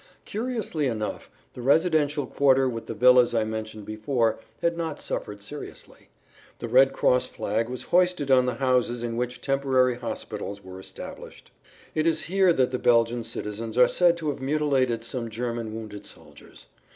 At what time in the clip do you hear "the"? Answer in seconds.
1.53-1.61, 2.87-2.95, 6.57-6.67, 8.47-8.55, 12.71-12.79